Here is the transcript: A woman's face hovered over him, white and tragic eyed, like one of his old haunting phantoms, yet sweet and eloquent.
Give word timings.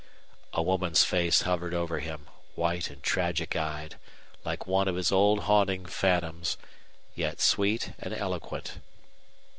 A 0.53 0.63
woman's 0.63 1.03
face 1.03 1.43
hovered 1.43 1.75
over 1.75 1.99
him, 1.99 2.27
white 2.55 2.89
and 2.89 3.03
tragic 3.03 3.55
eyed, 3.55 3.97
like 4.43 4.65
one 4.65 4.87
of 4.87 4.95
his 4.95 5.11
old 5.11 5.41
haunting 5.41 5.85
phantoms, 5.85 6.57
yet 7.13 7.39
sweet 7.39 7.93
and 7.99 8.11
eloquent. 8.11 8.79